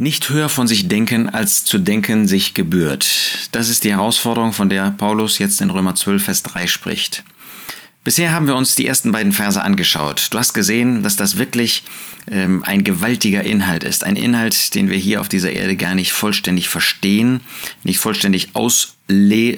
Nicht 0.00 0.30
höher 0.30 0.48
von 0.48 0.68
sich 0.68 0.86
denken, 0.86 1.28
als 1.28 1.64
zu 1.64 1.76
denken 1.76 2.28
sich 2.28 2.54
gebührt. 2.54 3.48
Das 3.50 3.68
ist 3.68 3.82
die 3.82 3.90
Herausforderung, 3.90 4.52
von 4.52 4.68
der 4.68 4.92
Paulus 4.92 5.40
jetzt 5.40 5.60
in 5.60 5.70
Römer 5.70 5.96
12, 5.96 6.22
Vers 6.22 6.44
3 6.44 6.68
spricht. 6.68 7.24
Bisher 8.04 8.30
haben 8.30 8.46
wir 8.46 8.54
uns 8.54 8.76
die 8.76 8.86
ersten 8.86 9.10
beiden 9.10 9.32
Verse 9.32 9.60
angeschaut. 9.60 10.28
Du 10.30 10.38
hast 10.38 10.54
gesehen, 10.54 11.02
dass 11.02 11.16
das 11.16 11.36
wirklich 11.36 11.82
ähm, 12.30 12.62
ein 12.62 12.84
gewaltiger 12.84 13.42
Inhalt 13.42 13.82
ist. 13.82 14.04
Ein 14.04 14.14
Inhalt, 14.14 14.76
den 14.76 14.88
wir 14.88 14.96
hier 14.96 15.20
auf 15.20 15.28
dieser 15.28 15.50
Erde 15.50 15.74
gar 15.74 15.96
nicht 15.96 16.12
vollständig 16.12 16.68
verstehen, 16.68 17.40
nicht 17.82 17.98
vollständig 17.98 18.50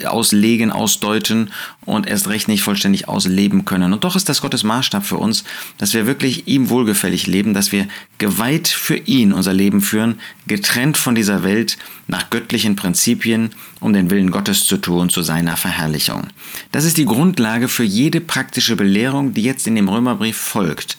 auslegen, 0.06 0.70
ausdeuten 0.70 1.50
und 1.84 2.06
erst 2.06 2.28
recht 2.28 2.46
nicht 2.46 2.62
vollständig 2.62 3.08
ausleben 3.08 3.64
können. 3.64 3.92
Und 3.92 4.04
doch 4.04 4.14
ist 4.14 4.28
das 4.28 4.42
Gottes 4.42 4.62
Maßstab 4.62 5.04
für 5.04 5.16
uns, 5.16 5.42
dass 5.76 5.92
wir 5.92 6.06
wirklich 6.06 6.46
ihm 6.46 6.70
wohlgefällig 6.70 7.26
leben, 7.26 7.52
dass 7.52 7.72
wir 7.72 7.88
geweiht 8.18 8.68
für 8.68 8.96
ihn 8.96 9.32
unser 9.32 9.52
Leben 9.52 9.80
führen, 9.80 10.20
getrennt 10.46 10.96
von 10.96 11.16
dieser 11.16 11.42
Welt 11.42 11.78
nach 12.06 12.30
göttlichen 12.30 12.76
Prinzipien, 12.76 13.50
um 13.80 13.92
den 13.92 14.10
Willen 14.10 14.30
Gottes 14.30 14.66
zu 14.66 14.76
tun 14.76 15.10
zu 15.10 15.22
seiner 15.22 15.56
Verherrlichung. 15.56 16.28
Das 16.70 16.84
ist 16.84 16.96
die 16.96 17.04
Grundlage 17.04 17.66
für 17.66 17.84
jede 17.84 18.20
praktische 18.20 18.76
Belehrung, 18.76 19.34
die 19.34 19.42
jetzt 19.42 19.66
in 19.66 19.74
dem 19.74 19.88
Römerbrief 19.88 20.36
folgt. 20.36 20.96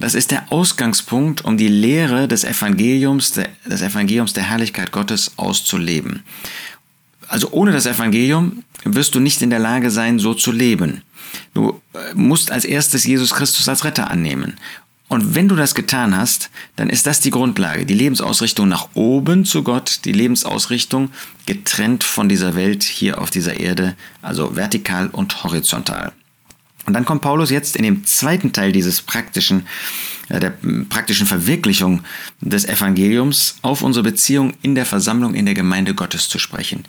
Das 0.00 0.14
ist 0.14 0.32
der 0.32 0.50
Ausgangspunkt, 0.50 1.44
um 1.44 1.56
die 1.56 1.68
Lehre 1.68 2.26
des 2.26 2.42
Evangeliums, 2.42 3.32
des 3.32 3.82
Evangeliums 3.82 4.32
der 4.32 4.42
Herrlichkeit 4.42 4.90
Gottes 4.90 5.32
auszuleben. 5.36 6.24
Also 7.34 7.48
ohne 7.50 7.72
das 7.72 7.84
Evangelium 7.84 8.62
wirst 8.84 9.16
du 9.16 9.18
nicht 9.18 9.42
in 9.42 9.50
der 9.50 9.58
Lage 9.58 9.90
sein, 9.90 10.20
so 10.20 10.34
zu 10.34 10.52
leben. 10.52 11.02
Du 11.52 11.80
äh, 11.92 12.14
musst 12.14 12.52
als 12.52 12.64
erstes 12.64 13.04
Jesus 13.04 13.34
Christus 13.34 13.68
als 13.68 13.82
Retter 13.82 14.08
annehmen. 14.08 14.54
Und 15.08 15.34
wenn 15.34 15.48
du 15.48 15.56
das 15.56 15.74
getan 15.74 16.16
hast, 16.16 16.48
dann 16.76 16.88
ist 16.88 17.08
das 17.08 17.18
die 17.18 17.32
Grundlage, 17.32 17.86
die 17.86 17.94
Lebensausrichtung 17.94 18.68
nach 18.68 18.90
oben 18.94 19.44
zu 19.44 19.64
Gott, 19.64 20.02
die 20.04 20.12
Lebensausrichtung 20.12 21.10
getrennt 21.44 22.04
von 22.04 22.28
dieser 22.28 22.54
Welt 22.54 22.84
hier 22.84 23.20
auf 23.20 23.30
dieser 23.32 23.58
Erde, 23.58 23.96
also 24.22 24.54
vertikal 24.54 25.08
und 25.08 25.42
horizontal. 25.42 26.12
Und 26.86 26.92
dann 26.92 27.04
kommt 27.04 27.22
Paulus 27.22 27.50
jetzt 27.50 27.74
in 27.74 27.82
dem 27.82 28.06
zweiten 28.06 28.52
Teil 28.52 28.70
dieses 28.70 29.02
praktischen, 29.02 29.66
der 30.28 30.54
praktischen 30.88 31.26
Verwirklichung 31.26 32.02
des 32.40 32.64
Evangeliums 32.64 33.56
auf 33.62 33.82
unsere 33.82 34.02
Beziehung 34.02 34.54
in 34.62 34.74
der 34.74 34.86
Versammlung 34.86 35.34
in 35.34 35.46
der 35.46 35.54
Gemeinde 35.54 35.94
Gottes 35.94 36.28
zu 36.28 36.38
sprechen. 36.38 36.84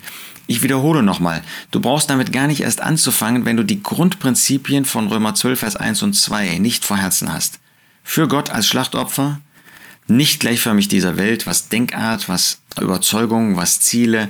Ich 0.46 0.62
wiederhole 0.62 1.02
nochmal, 1.02 1.42
du 1.72 1.80
brauchst 1.80 2.08
damit 2.08 2.32
gar 2.32 2.46
nicht 2.46 2.60
erst 2.60 2.80
anzufangen, 2.80 3.44
wenn 3.44 3.56
du 3.56 3.64
die 3.64 3.82
Grundprinzipien 3.82 4.84
von 4.84 5.08
Römer 5.08 5.34
12, 5.34 5.58
Vers 5.58 5.76
1 5.76 6.02
und 6.02 6.14
2 6.14 6.58
nicht 6.58 6.84
vor 6.84 6.96
Herzen 6.96 7.32
hast. 7.32 7.58
Für 8.04 8.28
Gott 8.28 8.50
als 8.50 8.68
Schlachtopfer, 8.68 9.40
nicht 10.06 10.38
gleichförmig 10.38 10.86
dieser 10.86 11.16
Welt, 11.16 11.46
was 11.46 11.68
Denkart, 11.68 12.28
was 12.28 12.58
Überzeugung, 12.80 13.56
was 13.56 13.80
Ziele, 13.80 14.28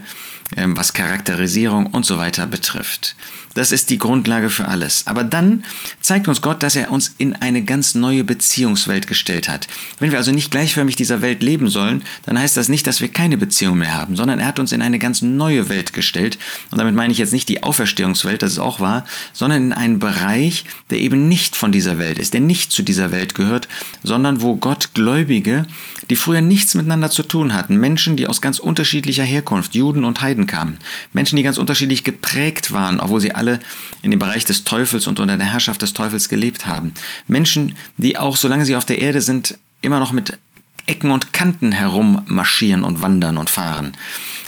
ähm, 0.57 0.77
was 0.77 0.93
Charakterisierung 0.93 1.87
und 1.87 2.07
so 2.07 2.19
weiter 2.19 2.47
betrifft. 2.47 3.17
Das 3.57 3.73
ist 3.73 3.89
die 3.89 3.97
Grundlage 3.97 4.51
für 4.51 4.69
alles. 4.69 5.07
Aber 5.07 5.25
dann 5.25 5.65
zeigt 6.03 6.29
uns 6.29 6.43
Gott, 6.43 6.63
dass 6.63 6.77
er 6.77 6.91
uns 6.91 7.15
in 7.17 7.35
eine 7.35 7.65
ganz 7.65 7.95
neue 7.95 8.23
Beziehungswelt 8.23 9.07
gestellt 9.07 9.49
hat. 9.49 9.67
Wenn 9.99 10.11
wir 10.11 10.19
also 10.19 10.31
nicht 10.31 10.51
gleichförmig 10.51 10.95
dieser 10.95 11.23
Welt 11.23 11.43
leben 11.43 11.71
sollen, 11.71 12.03
dann 12.27 12.39
heißt 12.39 12.55
das 12.59 12.69
nicht, 12.69 12.87
dass 12.87 13.01
wir 13.01 13.09
keine 13.09 13.39
Beziehung 13.39 13.79
mehr 13.79 13.95
haben, 13.95 14.15
sondern 14.15 14.41
er 14.41 14.47
hat 14.47 14.59
uns 14.59 14.73
in 14.73 14.83
eine 14.83 14.99
ganz 14.99 15.23
neue 15.23 15.71
Welt 15.71 15.95
gestellt. 15.95 16.39
Und 16.71 16.77
damit 16.77 16.95
meine 16.95 17.13
ich 17.13 17.19
jetzt 17.19 17.33
nicht 17.33 17.49
die 17.49 17.63
Auferstehungswelt, 17.63 18.43
das 18.43 18.53
ist 18.53 18.59
auch 18.59 18.79
wahr, 18.79 19.07
sondern 19.33 19.63
in 19.63 19.73
einen 19.73 19.99
Bereich, 20.01 20.67
der 20.91 20.99
eben 20.99 21.27
nicht 21.27 21.57
von 21.57 21.73
dieser 21.73 21.99
Welt 21.99 22.19
ist, 22.19 22.35
der 22.35 22.43
nicht 22.43 22.73
zu 22.73 22.83
dieser 22.83 23.11
Welt 23.11 23.35
gehört, 23.35 23.69
sondern 24.03 24.43
wo 24.43 24.57
Gott 24.57 24.91
Gläubige, 24.93 25.65
die 26.11 26.17
früher 26.17 26.43
nichts 26.43 26.75
miteinander 26.75 27.11
zu 27.11 27.23
tun 27.23 27.55
hatten, 27.55 27.79
Menschen, 27.79 28.17
die 28.17 28.27
aus 28.27 28.36
ganz 28.41 28.59
unterschiedlicher 28.59 29.25
Herkunft, 29.25 29.75
Juden 29.75 30.05
und 30.05 30.21
Heiden 30.21 30.47
kamen, 30.47 30.79
Menschen, 31.13 31.37
die 31.37 31.43
ganz 31.43 31.59
unterschiedlich 31.59 32.05
geprägt 32.05 32.73
waren, 32.73 33.01
obwohl 33.01 33.21
sie 33.21 33.35
alle 33.35 33.61
in 34.03 34.11
dem 34.11 34.21
Bereich 34.21 34.45
des 34.45 34.65
Teufels 34.65 35.07
und 35.07 35.21
unter 35.21 35.37
der 35.37 35.53
Herrschaft 35.53 35.83
des 35.83 35.93
Teufels 35.93 36.29
gelebt 36.29 36.67
haben. 36.67 36.93
Menschen, 37.27 37.77
die 37.97 38.17
auch, 38.17 38.37
solange 38.37 38.65
sie 38.65 38.77
auf 38.77 38.85
der 38.85 39.01
Erde 39.01 39.21
sind, 39.21 39.59
immer 39.83 40.01
noch 40.01 40.13
mit 40.13 40.39
Ecken 40.87 41.11
und 41.11 41.33
Kanten 41.33 41.73
herummarschieren 41.73 42.85
und 42.85 43.03
wandern 43.03 43.39
und 43.39 43.51
fahren. 43.51 43.93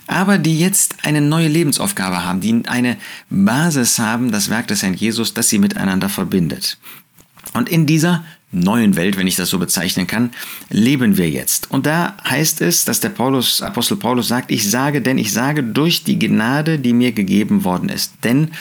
Aber 0.06 0.38
die 0.38 0.58
jetzt 0.58 1.04
eine 1.04 1.20
neue 1.20 1.48
Lebensaufgabe 1.48 2.24
haben, 2.24 2.40
die 2.40 2.62
eine 2.66 2.96
Basis 3.28 3.98
haben, 3.98 4.30
das 4.32 4.48
Werk 4.48 4.68
des 4.68 4.82
Herrn 4.82 4.94
Jesus, 4.94 5.34
das 5.34 5.48
sie 5.48 5.58
miteinander 5.58 6.08
verbindet. 6.08 6.78
Und 7.54 7.68
in 7.68 7.86
dieser 7.86 8.24
neuen 8.50 8.96
Welt, 8.96 9.18
wenn 9.18 9.26
ich 9.26 9.36
das 9.36 9.50
so 9.50 9.58
bezeichnen 9.58 10.06
kann, 10.06 10.30
leben 10.70 11.18
wir 11.18 11.28
jetzt. 11.28 11.70
Und 11.70 11.86
da 11.86 12.16
heißt 12.28 12.62
es, 12.62 12.84
dass 12.84 13.00
der 13.00 13.10
Paulus, 13.10 13.60
Apostel 13.60 13.96
Paulus 13.96 14.28
sagt, 14.28 14.50
ich 14.50 14.70
sage, 14.70 15.02
denn 15.02 15.18
ich 15.18 15.32
sage 15.32 15.62
durch 15.62 16.04
die 16.04 16.18
Gnade, 16.18 16.78
die 16.78 16.94
mir 16.94 17.12
gegeben 17.12 17.64
worden 17.64 17.90
ist. 17.90 18.14
Denn 18.24 18.52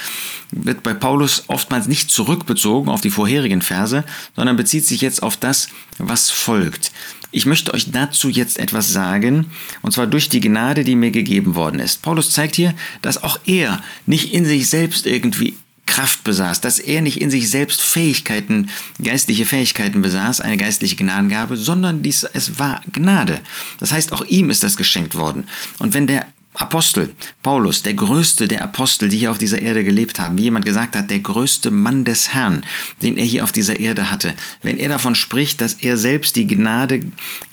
wird 0.52 0.84
bei 0.84 0.94
Paulus 0.94 1.46
oftmals 1.48 1.88
nicht 1.88 2.12
zurückbezogen 2.12 2.90
auf 2.90 3.02
die 3.02 3.10
vorherigen 3.10 3.62
Verse, 3.62 4.04
sondern 4.36 4.58
bezieht 4.58 4.86
sich 4.86 5.02
jetzt 5.02 5.24
auf 5.24 5.38
das, 5.38 5.70
was 5.98 6.30
folgt. 6.30 6.92
Ich 7.32 7.46
möchte 7.46 7.74
euch 7.74 7.92
dazu 7.92 8.30
jetzt 8.30 8.58
etwas 8.58 8.92
sagen, 8.92 9.52
und 9.82 9.92
zwar 9.92 10.08
durch 10.08 10.30
die 10.30 10.40
Gnade, 10.40 10.84
die 10.84 10.96
mir 10.96 11.12
gegeben 11.12 11.56
worden 11.56 11.80
ist. 11.80 12.02
Paulus 12.02 12.32
zeigt 12.32 12.56
hier, 12.56 12.74
dass 13.02 13.24
auch 13.24 13.40
er 13.46 13.82
nicht 14.06 14.34
in 14.34 14.46
sich 14.46 14.70
selbst 14.70 15.06
irgendwie 15.06 15.56
Kraft 15.98 16.24
besaß, 16.24 16.62
dass 16.62 16.78
er 16.78 17.02
nicht 17.02 17.20
in 17.20 17.32
sich 17.32 17.50
selbst 17.50 17.82
Fähigkeiten, 17.82 18.70
geistliche 19.04 19.48
Fähigkeiten 19.48 20.04
besaß, 20.04 20.42
eine 20.42 20.56
geistliche 20.56 20.96
Gnadengabe, 20.96 21.58
sondern 21.58 22.04
dies, 22.04 22.24
es 22.24 22.60
war 22.60 22.82
Gnade. 22.94 23.40
Das 23.80 23.94
heißt, 23.94 24.12
auch 24.14 24.24
ihm 24.26 24.52
ist 24.52 24.62
das 24.62 24.78
geschenkt 24.78 25.16
worden. 25.16 25.48
Und 25.80 25.96
wenn 25.96 26.06
der 26.06 26.28
Apostel, 26.60 27.14
Paulus, 27.44 27.84
der 27.84 27.94
größte 27.94 28.48
der 28.48 28.64
Apostel, 28.64 29.10
die 29.10 29.18
hier 29.18 29.30
auf 29.30 29.38
dieser 29.38 29.62
Erde 29.62 29.84
gelebt 29.84 30.20
haben, 30.20 30.38
wie 30.38 30.44
jemand 30.44 30.66
gesagt 30.66 30.96
hat, 30.96 31.12
der 31.12 31.20
größte 31.20 31.70
Mann 31.70 32.04
des 32.04 32.34
Herrn, 32.34 32.64
den 33.04 33.18
er 33.18 33.26
hier 33.26 33.44
auf 33.44 33.52
dieser 33.52 33.80
Erde 33.80 34.10
hatte, 34.10 34.34
wenn 34.64 34.78
er 34.78 34.90
davon 34.90 35.14
spricht, 35.14 35.62
dass 35.62 35.76
er 35.76 35.98
selbst 35.98 36.36
die 36.36 36.48
Gnade 36.48 37.02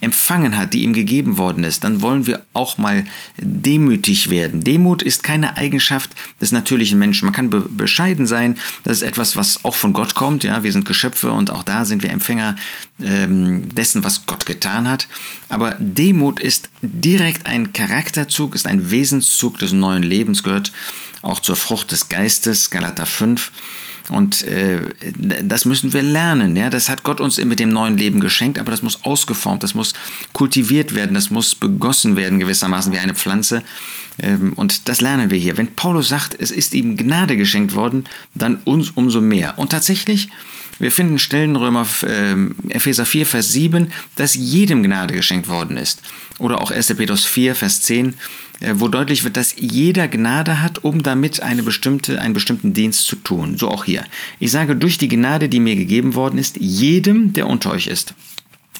empfangen 0.01 0.57
hat, 0.57 0.73
die 0.73 0.85
ihm 0.85 0.95
gegeben 0.95 1.37
worden 1.37 1.65
ist, 1.65 1.85
dann 1.85 2.01
wollen 2.01 2.27
wir 2.27 2.47
auch 2.55 2.79
mal 2.79 3.05
demütig 3.37 4.31
werden. 4.31 4.65
Demut 4.65 5.03
ist 5.03 5.23
keine 5.23 5.59
Eigenschaft 5.59 6.11
des 6.41 6.53
natürlichen 6.53 6.99
Menschen. 6.99 7.27
Man 7.27 7.35
kann 7.35 7.51
be 7.51 7.61
bescheiden 7.61 8.27
sein, 8.27 8.57
das 8.85 8.99
ist 8.99 9.03
etwas, 9.03 9.37
was 9.37 9.65
auch 9.65 9.75
von 9.75 9.93
Gott 9.93 10.15
kommt, 10.15 10.45
ja, 10.45 10.63
wir 10.63 10.73
sind 10.73 10.87
Geschöpfe 10.87 11.31
und 11.33 11.51
auch 11.51 11.63
da 11.63 11.85
sind 11.85 12.03
wir 12.03 12.11
Empfänger 12.11 12.57
ähm, 13.03 13.75
dessen, 13.75 14.05
was 14.05 14.27
Gott 14.27 14.47
getan 14.47 14.89
hat. 14.89 15.09
Aber 15.49 15.77
Demut 15.79 16.41
ist 16.41 16.71
direkt 16.81 17.47
ein 17.47 17.73
Charakterzug, 17.73 18.55
ist 18.55 18.67
ein 18.67 18.91
Wesenszug 18.95 19.59
des 19.59 19.73
neuen 19.73 20.05
Lebens, 20.05 20.45
gehört 20.45 20.73
auch 21.23 21.41
zur 21.41 21.57
Frucht 21.57 21.91
des 21.91 22.09
Geistes, 22.09 22.71
Galater 22.71 23.07
5. 23.07 23.51
Und 24.11 24.43
äh, 24.43 24.83
das 25.43 25.65
müssen 25.65 25.93
wir 25.95 26.03
lernen. 26.03 26.55
Ja? 26.57 26.71
Das 26.71 26.89
hat 26.89 27.03
Gott 27.03 27.21
uns 27.21 27.43
mit 27.43 27.59
dem 27.59 27.71
neuen 27.71 27.97
Leben 27.97 28.21
geschenkt, 28.21 28.59
aber 28.59 28.71
das 28.71 28.83
muss 28.83 29.03
ausgeformt, 29.03 29.63
das 29.63 29.75
muss 29.75 29.95
kultiviert 30.33 30.95
werden, 30.95 31.15
das 31.15 31.31
muss 31.31 31.55
begossen 31.55 32.15
werden 32.15 32.39
gewissermaßen 32.39 32.93
wie 32.93 32.99
eine 32.99 33.15
Pflanze. 33.15 33.63
Ähm, 34.19 34.53
und 34.53 34.89
das 34.89 35.01
lernen 35.01 35.31
wir 35.31 35.39
hier. 35.39 35.57
Wenn 35.57 35.75
Paulus 35.75 36.09
sagt, 36.09 36.37
es 36.39 36.51
ist 36.51 36.75
ihm 36.75 36.97
Gnade 36.97 37.37
geschenkt 37.37 37.75
worden, 37.75 38.05
dann 38.35 38.57
uns 38.65 38.91
umso 38.91 39.21
mehr. 39.21 39.59
Und 39.59 39.71
tatsächlich 39.71 40.29
wir 40.79 40.91
finden 40.91 41.19
Stellen 41.19 41.57
Römer 41.57 41.87
äh, 42.03 42.35
Epheser 42.69 43.07
4, 43.07 43.27
Vers 43.27 43.53
7, 43.53 43.93
dass 44.17 44.35
jedem 44.35 44.83
Gnade 44.83 45.15
geschenkt 45.15 45.49
worden 45.49 45.77
ist. 45.77 46.03
Oder 46.39 46.61
auch 46.61 46.71
1. 46.71 46.95
Petrus 46.95 47.25
4, 47.25 47.55
Vers 47.55 47.83
10, 47.83 48.09
äh, 48.09 48.13
wo 48.75 48.89
deutlich 48.89 49.25
wird, 49.25 49.37
dass 49.37 49.55
jeder 49.59 50.09
Gnade 50.09 50.63
hat, 50.63 50.85
um 50.85 51.03
damit 51.03 51.43
eine 51.43 51.63
bestimmte, 51.63 52.21
einen 52.21 52.35
bestimmten 52.35 52.73
Dienst 52.73 53.07
zu 53.07 53.17
tun. 53.17 53.57
So 53.57 53.69
auch 53.69 53.85
hier. 53.85 54.05
Ich 54.39 54.51
sage, 54.51 54.77
durch 54.77 54.99
die 54.99 55.09
Gnade, 55.09 55.49
die 55.49 55.61
mir 55.61 55.77
gegeben 55.77 56.15
worden 56.15 56.39
ist, 56.39 56.57
jedem, 56.59 57.33
der 57.33 57.47
unter 57.47 57.73
euch 57.73 57.87
ist. 57.87 58.15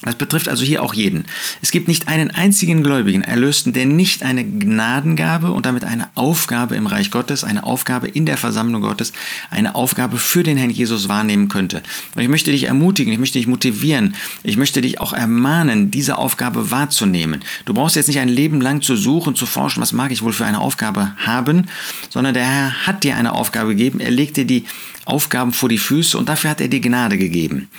Das 0.05 0.15
betrifft 0.15 0.47
also 0.47 0.63
hier 0.63 0.83
auch 0.83 0.93
jeden. 0.93 1.25
Es 1.61 1.71
gibt 1.71 1.87
nicht 1.87 2.07
einen 2.07 2.29
einzigen 2.29 2.83
Gläubigen, 2.83 3.23
Erlösten, 3.23 3.73
der 3.73 3.87
nicht 3.87 4.21
eine 4.23 4.45
Gnadengabe 4.45 5.51
und 5.51 5.65
damit 5.65 5.83
eine 5.83 6.07
Aufgabe 6.13 6.75
im 6.75 6.85
Reich 6.85 7.09
Gottes, 7.09 7.43
eine 7.43 7.63
Aufgabe 7.63 8.07
in 8.07 8.27
der 8.27 8.37
Versammlung 8.37 8.83
Gottes, 8.83 9.13
eine 9.49 9.73
Aufgabe 9.73 10.17
für 10.17 10.43
den 10.43 10.57
Herrn 10.57 10.69
Jesus 10.69 11.09
wahrnehmen 11.09 11.49
könnte. 11.49 11.81
Und 12.15 12.21
ich 12.21 12.29
möchte 12.29 12.51
dich 12.51 12.65
ermutigen, 12.65 13.11
ich 13.11 13.19
möchte 13.19 13.39
dich 13.39 13.47
motivieren, 13.47 14.15
ich 14.43 14.57
möchte 14.57 14.81
dich 14.81 15.01
auch 15.01 15.11
ermahnen, 15.11 15.89
diese 15.89 16.19
Aufgabe 16.19 16.69
wahrzunehmen. 16.69 17.43
Du 17.65 17.73
brauchst 17.73 17.95
jetzt 17.95 18.07
nicht 18.07 18.19
ein 18.19 18.29
Leben 18.29 18.61
lang 18.61 18.81
zu 18.81 18.95
suchen, 18.95 19.35
zu 19.35 19.47
forschen, 19.47 19.81
was 19.81 19.91
mag 19.91 20.11
ich 20.11 20.21
wohl 20.21 20.33
für 20.33 20.45
eine 20.45 20.61
Aufgabe 20.61 21.13
haben, 21.17 21.65
sondern 22.09 22.35
der 22.35 22.45
Herr 22.45 22.87
hat 22.87 23.03
dir 23.03 23.17
eine 23.17 23.33
Aufgabe 23.33 23.69
gegeben, 23.69 23.99
er 23.99 24.11
legt 24.11 24.37
dir 24.37 24.45
die 24.45 24.65
Aufgaben 25.05 25.51
vor 25.51 25.69
die 25.69 25.77
Füße 25.77 26.17
und 26.17 26.29
dafür 26.29 26.51
hat 26.51 26.61
er 26.61 26.67
dir 26.67 26.79
Gnade 26.79 27.17
gegeben 27.17 27.69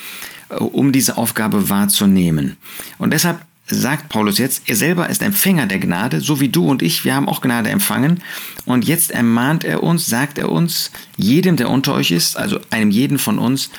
um 0.49 0.93
diese 0.93 1.17
Aufgabe 1.17 1.69
wahrzunehmen. 1.69 2.57
Und 2.99 3.13
deshalb 3.13 3.41
sagt 3.69 4.09
Paulus 4.09 4.39
jetzt, 4.39 4.63
er 4.67 4.77
selber 4.77 5.09
ist 5.09 5.23
Empfänger 5.23 5.67
der 5.67 5.81
Gnade, 5.81 6.21
so 6.21 6.41
wie 6.41 6.49
du 6.49 6.69
und 6.69 6.83
ich, 6.83 7.05
wir 7.05 7.15
haben 7.15 7.29
auch 7.29 7.41
Gnade 7.41 7.71
empfangen. 7.71 8.23
Und 8.65 8.87
jetzt 8.87 9.11
ermahnt 9.11 9.65
er 9.65 9.83
uns, 9.83 10.07
sagt 10.07 10.39
er 10.39 10.51
uns, 10.51 10.93
jedem, 11.17 11.57
der 11.57 11.71
unter 11.71 11.95
euch 11.95 12.13
ist, 12.13 12.37
also 12.37 12.61
einem 12.71 12.91
jeden 12.91 13.19
von 13.19 13.39
uns, 13.39 13.71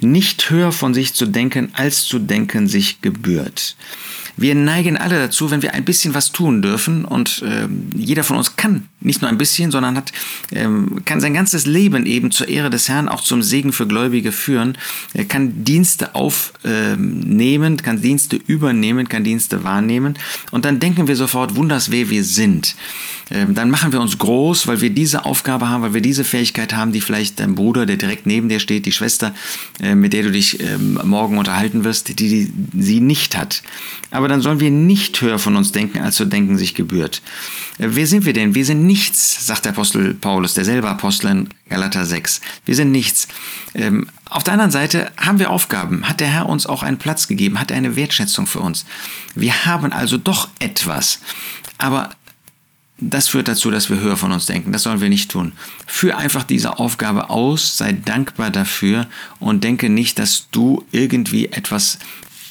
nicht 0.00 0.50
höher 0.50 0.72
von 0.72 0.94
sich 0.94 1.14
zu 1.14 1.26
denken, 1.26 1.70
als 1.74 2.04
zu 2.04 2.18
denken 2.18 2.68
sich 2.68 3.00
gebührt. 3.00 3.76
Wir 4.36 4.54
neigen 4.54 4.96
alle 4.96 5.18
dazu, 5.18 5.50
wenn 5.50 5.62
wir 5.62 5.74
ein 5.74 5.84
bisschen 5.84 6.14
was 6.14 6.32
tun 6.32 6.62
dürfen 6.62 7.04
und 7.04 7.42
äh, 7.42 7.68
jeder 7.96 8.24
von 8.24 8.36
uns 8.36 8.56
kann 8.56 8.88
nicht 9.00 9.20
nur 9.20 9.30
ein 9.30 9.38
bisschen, 9.38 9.70
sondern 9.70 9.96
hat, 9.96 10.12
ähm, 10.50 11.02
kann 11.04 11.20
sein 11.20 11.34
ganzes 11.34 11.66
Leben 11.66 12.06
eben 12.06 12.30
zur 12.30 12.48
Ehre 12.48 12.70
des 12.70 12.88
Herrn, 12.88 13.08
auch 13.08 13.20
zum 13.20 13.42
Segen 13.42 13.72
für 13.72 13.86
Gläubige 13.86 14.32
führen. 14.32 14.78
Er 15.12 15.26
kann 15.26 15.64
Dienste 15.64 16.14
aufnehmen, 16.14 17.76
kann 17.76 18.00
Dienste 18.00 18.36
übernehmen, 18.36 19.08
kann 19.08 19.22
Dienste 19.22 19.62
wahrnehmen 19.62 20.14
und 20.50 20.64
dann 20.64 20.80
denken 20.80 21.06
wir 21.06 21.16
sofort, 21.16 21.54
wunders 21.56 21.90
wer 21.90 22.10
wir 22.10 22.24
sind. 22.24 22.76
Ähm, 23.30 23.54
dann 23.54 23.70
machen 23.70 23.92
wir 23.92 24.00
uns 24.00 24.18
groß, 24.18 24.66
weil 24.66 24.80
wir 24.80 24.90
diese 24.90 25.24
Aufgabe 25.24 25.68
haben, 25.68 25.82
weil 25.82 25.94
wir 25.94 26.00
diese 26.00 26.24
Fähigkeit 26.24 26.74
haben, 26.74 26.92
die 26.92 27.00
vielleicht 27.00 27.40
dein 27.40 27.54
Bruder, 27.54 27.86
der 27.86 27.96
direkt 27.96 28.26
neben 28.26 28.48
dir 28.48 28.60
steht, 28.60 28.86
die 28.86 28.92
Schwester, 28.92 29.34
äh, 29.80 29.94
mit 29.94 30.12
der 30.12 30.24
du 30.24 30.30
dich 30.30 30.60
ähm, 30.60 31.00
morgen 31.04 31.38
unterhalten 31.38 31.84
wirst, 31.84 32.08
die, 32.08 32.14
die 32.14 32.52
sie 32.78 33.00
nicht 33.00 33.36
hat. 33.36 33.62
Aber 34.10 34.23
dann 34.28 34.40
sollen 34.40 34.60
wir 34.60 34.70
nicht 34.70 35.20
höher 35.20 35.38
von 35.38 35.56
uns 35.56 35.72
denken, 35.72 36.00
als 36.00 36.16
zu 36.16 36.24
denken 36.24 36.58
sich 36.58 36.74
gebührt. 36.74 37.22
Äh, 37.78 37.88
wer 37.90 38.06
sind 38.06 38.24
wir 38.24 38.32
denn? 38.32 38.54
Wir 38.54 38.64
sind 38.64 38.86
nichts, 38.86 39.46
sagt 39.46 39.64
der 39.64 39.72
Apostel 39.72 40.14
Paulus, 40.14 40.54
derselbe 40.54 40.88
Apostel 40.88 41.28
in 41.28 41.48
Galater 41.68 42.04
6. 42.04 42.40
Wir 42.64 42.74
sind 42.74 42.90
nichts. 42.92 43.28
Ähm, 43.74 44.06
auf 44.28 44.44
der 44.44 44.54
anderen 44.54 44.70
Seite 44.70 45.12
haben 45.16 45.38
wir 45.38 45.50
Aufgaben. 45.50 46.08
Hat 46.08 46.20
der 46.20 46.28
Herr 46.28 46.48
uns 46.48 46.66
auch 46.66 46.82
einen 46.82 46.98
Platz 46.98 47.28
gegeben? 47.28 47.60
Hat 47.60 47.70
er 47.70 47.76
eine 47.76 47.96
Wertschätzung 47.96 48.46
für 48.46 48.60
uns? 48.60 48.84
Wir 49.34 49.66
haben 49.66 49.92
also 49.92 50.16
doch 50.16 50.48
etwas. 50.58 51.20
Aber 51.78 52.10
das 52.98 53.28
führt 53.28 53.48
dazu, 53.48 53.70
dass 53.70 53.90
wir 53.90 54.00
höher 54.00 54.16
von 54.16 54.32
uns 54.32 54.46
denken. 54.46 54.72
Das 54.72 54.84
sollen 54.84 55.00
wir 55.00 55.08
nicht 55.08 55.30
tun. 55.30 55.52
Führ 55.86 56.16
einfach 56.16 56.44
diese 56.44 56.78
Aufgabe 56.78 57.28
aus, 57.28 57.76
sei 57.76 57.92
dankbar 57.92 58.50
dafür 58.50 59.06
und 59.40 59.64
denke 59.64 59.88
nicht, 59.88 60.18
dass 60.18 60.48
du 60.50 60.84
irgendwie 60.92 61.46
etwas 61.46 61.98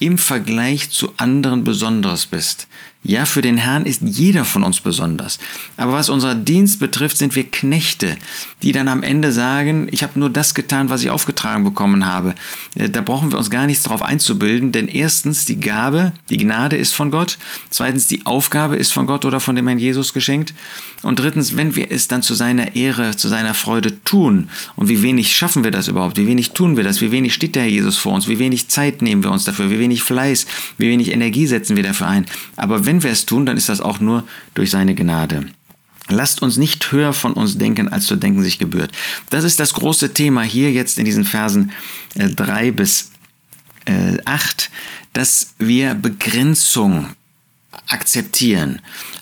im 0.03 0.17
Vergleich 0.17 0.89
zu 0.89 1.13
anderen 1.15 1.63
Besonderes 1.63 2.25
bist. 2.25 2.67
Ja, 3.05 3.25
für 3.25 3.41
den 3.41 3.57
Herrn 3.57 3.85
ist 3.85 4.01
jeder 4.01 4.45
von 4.45 4.63
uns 4.63 4.79
besonders. 4.79 5.37
Aber 5.75 5.91
was 5.91 6.09
unser 6.09 6.35
Dienst 6.35 6.79
betrifft, 6.79 7.17
sind 7.17 7.35
wir 7.35 7.43
Knechte, 7.43 8.15
die 8.61 8.71
dann 8.71 8.87
am 8.87 9.03
Ende 9.03 9.33
sagen, 9.33 9.89
ich 9.91 10.03
habe 10.03 10.17
nur 10.17 10.29
das 10.29 10.53
getan, 10.53 10.89
was 10.89 11.03
ich 11.03 11.09
aufgetragen 11.09 11.65
bekommen 11.65 12.05
habe. 12.05 12.33
Äh, 12.75 12.89
da 12.89 13.01
brauchen 13.01 13.31
wir 13.31 13.37
uns 13.37 13.49
gar 13.49 13.65
nichts 13.65 13.83
darauf 13.83 14.01
einzubilden, 14.01 14.71
denn 14.71 14.87
erstens 14.87 15.43
die 15.43 15.59
Gabe, 15.59 16.13
die 16.29 16.37
Gnade 16.37 16.77
ist 16.77 16.93
von 16.93 17.11
Gott, 17.11 17.37
zweitens 17.69 18.07
die 18.07 18.25
Aufgabe 18.25 18.77
ist 18.77 18.93
von 18.93 19.05
Gott 19.05 19.25
oder 19.25 19.41
von 19.41 19.57
dem 19.57 19.67
Herrn 19.67 19.79
Jesus 19.79 20.13
geschenkt 20.13 20.53
und 21.01 21.19
drittens, 21.19 21.57
wenn 21.57 21.75
wir 21.75 21.91
es 21.91 22.07
dann 22.07 22.21
zu 22.21 22.33
seiner 22.33 22.75
Ehre, 22.75 23.15
zu 23.17 23.27
seiner 23.27 23.53
Freude 23.53 24.01
tun 24.03 24.49
und 24.77 24.87
wie 24.87 25.03
wenig 25.03 25.35
schaffen 25.35 25.65
wir 25.65 25.71
das 25.71 25.89
überhaupt, 25.89 26.17
wie 26.17 26.27
wenig 26.27 26.51
tun 26.51 26.77
wir 26.77 26.83
das, 26.85 27.01
wie 27.01 27.11
wenig 27.11 27.33
steht 27.33 27.55
der 27.55 27.63
Herr 27.63 27.69
Jesus 27.69 27.97
vor 27.97 28.13
uns, 28.13 28.29
wie 28.29 28.39
wenig 28.39 28.69
Zeit 28.69 29.01
nehmen 29.01 29.23
wir 29.23 29.31
uns 29.31 29.43
dafür, 29.43 29.69
wie 29.69 29.79
wenig 29.79 30.01
Fleiß, 30.03 30.45
wie 30.77 30.87
wenig 30.87 31.11
Energie 31.11 31.45
setzen 31.45 31.75
wir 31.75 31.83
dafür 31.83 32.07
ein. 32.07 32.25
Aber 32.55 32.85
wenn 32.85 32.92
wenn 32.93 33.01
wir 33.01 33.11
es 33.11 33.25
tun, 33.25 33.47
dann 33.47 33.57
ist 33.57 33.69
das 33.69 33.81
auch 33.81 33.99
nur 33.99 34.23
durch 34.53 34.69
seine 34.69 34.93
Gnade. 34.93 35.47
Lasst 36.09 36.43
uns 36.43 36.57
nicht 36.57 36.91
höher 36.91 37.11
von 37.11 37.33
uns 37.33 37.57
denken, 37.57 37.87
als 37.87 38.05
zu 38.05 38.15
denken 38.15 38.43
sich 38.43 38.59
gebührt. 38.59 38.91
Das 39.31 39.43
ist 39.43 39.59
das 39.59 39.73
große 39.73 40.13
Thema 40.13 40.43
hier 40.43 40.71
jetzt 40.71 40.99
in 40.99 41.05
diesen 41.05 41.25
Versen 41.25 41.71
3 42.15 42.67
äh, 42.67 42.71
bis 42.71 43.11
8, 44.25 44.61
äh, 44.65 44.69
dass 45.13 45.55
wir 45.57 45.95
Begrenzung 45.95 47.07
akzeptieren. 47.87 48.79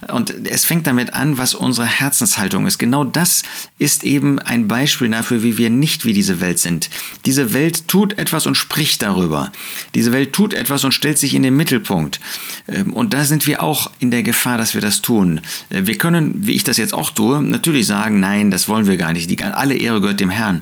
Und 0.07 0.31
es 0.47 0.65
fängt 0.65 0.87
damit 0.87 1.13
an, 1.13 1.37
was 1.37 1.53
unsere 1.53 1.87
Herzenshaltung 1.87 2.67
ist. 2.67 2.77
Genau 2.77 3.03
das 3.03 3.43
ist 3.77 4.03
eben 4.03 4.39
ein 4.39 4.67
Beispiel 4.67 5.09
dafür, 5.09 5.43
wie 5.43 5.57
wir 5.57 5.69
nicht 5.69 6.05
wie 6.05 6.13
diese 6.13 6.41
Welt 6.41 6.59
sind. 6.59 6.89
Diese 7.25 7.53
Welt 7.53 7.87
tut 7.87 8.17
etwas 8.17 8.45
und 8.45 8.55
spricht 8.55 9.01
darüber. 9.01 9.51
Diese 9.95 10.11
Welt 10.11 10.33
tut 10.33 10.53
etwas 10.53 10.83
und 10.83 10.91
stellt 10.91 11.17
sich 11.17 11.33
in 11.33 11.43
den 11.43 11.55
Mittelpunkt. 11.55 12.19
Ähm, 12.67 12.93
und 12.93 13.13
da 13.13 13.25
sind 13.25 13.47
wir 13.47 13.63
auch 13.63 13.91
in 13.99 14.11
der 14.11 14.23
Gefahr, 14.23 14.57
dass 14.57 14.73
wir 14.73 14.81
das 14.81 15.01
tun. 15.01 15.41
Äh, 15.69 15.85
wir 15.85 15.97
können, 15.97 16.47
wie 16.47 16.53
ich 16.53 16.63
das 16.63 16.77
jetzt 16.77 16.93
auch 16.93 17.11
tue, 17.11 17.41
natürlich 17.41 17.87
sagen, 17.87 18.19
nein, 18.19 18.51
das 18.51 18.67
wollen 18.67 18.87
wir 18.87 18.97
gar 18.97 19.13
nicht. 19.13 19.29
Die, 19.29 19.43
alle 19.43 19.75
Ehre 19.75 20.01
gehört 20.01 20.19
dem 20.19 20.29
Herrn. 20.29 20.61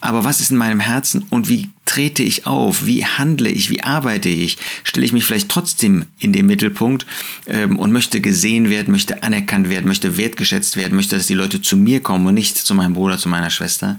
Aber 0.00 0.24
was 0.24 0.40
ist 0.40 0.50
in 0.50 0.56
meinem 0.56 0.80
Herzen 0.80 1.26
und 1.28 1.48
wie 1.48 1.68
trete 1.90 2.22
ich 2.22 2.46
auf? 2.46 2.86
Wie 2.86 3.04
handle 3.04 3.50
ich? 3.50 3.68
Wie 3.68 3.82
arbeite 3.82 4.28
ich? 4.28 4.58
Stelle 4.84 5.04
ich 5.04 5.12
mich 5.12 5.24
vielleicht 5.24 5.48
trotzdem 5.48 6.04
in 6.20 6.32
den 6.32 6.46
Mittelpunkt 6.46 7.04
ähm, 7.48 7.80
und 7.80 7.90
möchte 7.90 8.20
gesehen 8.20 8.70
werden, 8.70 8.92
möchte 8.92 9.24
anerkannt 9.24 9.68
werden, 9.68 9.88
möchte 9.88 10.16
wertgeschätzt 10.16 10.76
werden, 10.76 10.94
möchte, 10.94 11.16
dass 11.16 11.26
die 11.26 11.34
Leute 11.34 11.60
zu 11.60 11.76
mir 11.76 12.00
kommen 12.00 12.28
und 12.28 12.34
nicht 12.34 12.56
zu 12.56 12.76
meinem 12.76 12.94
Bruder, 12.94 13.18
zu 13.18 13.28
meiner 13.28 13.50
Schwester? 13.50 13.96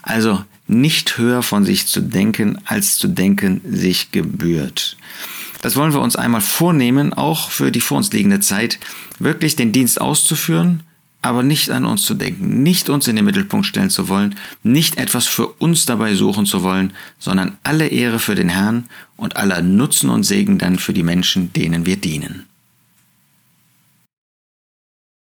Also 0.00 0.42
nicht 0.66 1.18
höher 1.18 1.42
von 1.42 1.66
sich 1.66 1.86
zu 1.86 2.00
denken, 2.00 2.56
als 2.64 2.96
zu 2.96 3.06
denken 3.06 3.60
sich 3.70 4.12
gebührt. 4.12 4.96
Das 5.60 5.76
wollen 5.76 5.92
wir 5.92 6.00
uns 6.00 6.16
einmal 6.16 6.40
vornehmen, 6.40 7.12
auch 7.12 7.50
für 7.50 7.70
die 7.70 7.82
vor 7.82 7.98
uns 7.98 8.10
liegende 8.14 8.40
Zeit, 8.40 8.78
wirklich 9.18 9.56
den 9.56 9.72
Dienst 9.72 10.00
auszuführen, 10.00 10.84
aber 11.26 11.42
nicht 11.42 11.70
an 11.70 11.84
uns 11.84 12.02
zu 12.02 12.14
denken, 12.14 12.62
nicht 12.62 12.88
uns 12.88 13.08
in 13.08 13.16
den 13.16 13.24
Mittelpunkt 13.24 13.66
stellen 13.66 13.90
zu 13.90 14.08
wollen, 14.08 14.36
nicht 14.62 14.96
etwas 14.98 15.26
für 15.26 15.48
uns 15.48 15.84
dabei 15.84 16.14
suchen 16.14 16.46
zu 16.46 16.62
wollen, 16.62 16.92
sondern 17.18 17.58
alle 17.62 17.88
Ehre 17.88 18.18
für 18.18 18.34
den 18.34 18.48
Herrn 18.48 18.84
und 19.16 19.36
aller 19.36 19.60
Nutzen 19.60 20.08
und 20.08 20.22
Segen 20.22 20.58
dann 20.58 20.78
für 20.78 20.92
die 20.92 21.02
Menschen, 21.02 21.52
denen 21.52 21.84
wir 21.84 21.96
dienen. 21.96 22.46